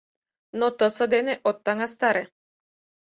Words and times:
Но 0.59 0.67
тысе 0.77 1.05
дене 1.13 1.33
от 1.49 1.57
таҥастаре. 1.65 2.23